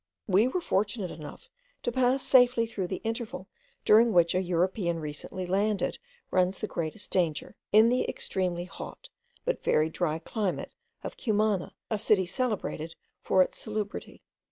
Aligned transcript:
We 0.25 0.47
were 0.47 0.61
fortunate 0.61 1.11
enough 1.11 1.47
to 1.83 1.91
pass 1.91 2.23
safely 2.23 2.65
through 2.65 2.87
the 2.87 3.03
interval 3.03 3.47
during 3.85 4.13
which 4.13 4.33
a 4.33 4.41
European 4.41 4.99
recently 4.99 5.45
landed 5.45 5.99
runs 6.31 6.57
the 6.57 6.65
greatest 6.65 7.11
danger, 7.11 7.55
in 7.71 7.89
the 7.89 8.09
extremely 8.09 8.65
hot, 8.65 9.09
but 9.45 9.63
very 9.63 9.91
dry 9.91 10.17
climate 10.17 10.71
of 11.03 11.17
Cumana, 11.17 11.75
a 11.91 11.99
city 11.99 12.25
celebrated 12.25 12.95
for 13.21 13.43
its 13.43 13.59
salubrity. 13.63 14.23